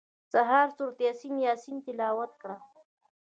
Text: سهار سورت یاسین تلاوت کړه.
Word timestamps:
سهار 0.31 0.67
سورت 0.77 0.97
یاسین 1.45 1.77
تلاوت 1.85 2.31
کړه. 2.41 2.57